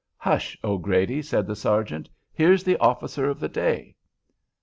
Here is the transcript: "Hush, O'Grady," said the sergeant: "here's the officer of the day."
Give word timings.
"Hush, 0.17 0.57
O'Grady," 0.63 1.21
said 1.21 1.45
the 1.45 1.55
sergeant: 1.55 2.09
"here's 2.33 2.63
the 2.63 2.75
officer 2.79 3.29
of 3.29 3.39
the 3.39 3.47
day." 3.47 3.95